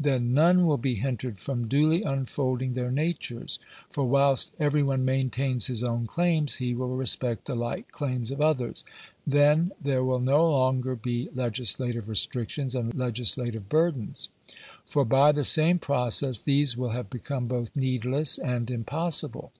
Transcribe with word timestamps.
Then, 0.00 0.32
none 0.32 0.64
will 0.66 0.78
be 0.78 0.94
hindered 0.94 1.38
from 1.38 1.68
duly 1.68 2.02
unfolding 2.02 2.72
their 2.72 2.90
natures; 2.90 3.58
for 3.90 4.04
whilst 4.04 4.52
every 4.58 4.82
one 4.82 5.04
maintains 5.04 5.66
his 5.66 5.82
own 5.84 6.06
claims, 6.06 6.54
he 6.56 6.72
will 6.74 6.96
respect 6.96 7.44
the 7.44 7.54
like 7.54 7.92
claims 7.92 8.30
of 8.30 8.40
others. 8.40 8.84
Then, 9.26 9.72
there 9.78 10.02
will 10.02 10.18
no 10.20 10.48
longer 10.50 10.94
be 10.96 11.28
legislative 11.34 12.08
restrictions 12.08 12.74
and 12.74 12.94
legislative 12.94 13.68
burdens; 13.68 14.30
for 14.88 15.04
by 15.04 15.30
the 15.30 15.44
same 15.44 15.78
process 15.78 16.40
these 16.40 16.74
will 16.74 16.92
have 16.96 17.10
become 17.10 17.46
both 17.46 17.76
needless 17.76 18.38
and 18.38 18.70
impossible. 18.70 19.52